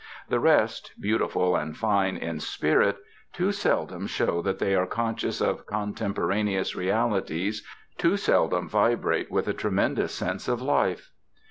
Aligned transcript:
The 0.29 0.39
rest, 0.39 0.93
beautiful 0.99 1.55
and 1.55 1.77
fine 1.77 2.17
in 2.17 2.39
spirit, 2.39 2.97
too 3.33 3.51
seldom 3.51 4.07
show 4.07 4.41
that 4.41 4.57
they 4.57 4.73
are 4.73 4.87
conscious 4.87 5.39
of 5.41 5.67
contemporaneous 5.67 6.75
realities, 6.75 7.63
too 7.99 8.17
seldom 8.17 8.67
vibrate 8.67 9.29
with 9.29 9.47
a 9.47 9.53
tremendous 9.53 10.11
sense 10.11 10.47
of 10.47 10.59
life. 10.59 11.11